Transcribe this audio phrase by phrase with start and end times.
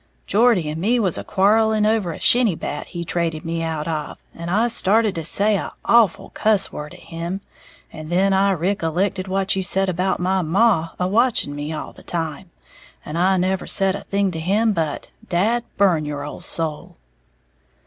[0.25, 4.17] "Geordie and me was a quarling over a shinny bat he traded me out of,
[4.33, 7.41] and I started to say a' awful cuss word at him,
[7.93, 12.01] and then I ricollected what you said about my maw a watching me all the
[12.01, 12.49] time,
[13.05, 16.97] and I never said a thing to him but 'Dad burn your ole soul!'"